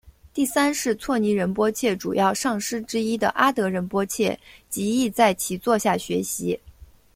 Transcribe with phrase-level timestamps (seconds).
[0.33, 4.35] 第三世措尼仁波切主要上师之一的阿德仁波切
[4.67, 6.59] 及亦在其座下学习。